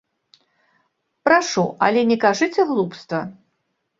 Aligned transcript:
Прашу, 1.27 1.65
але 1.87 2.01
не 2.11 2.17
кажыце 2.25 2.61
глупства. 2.73 3.23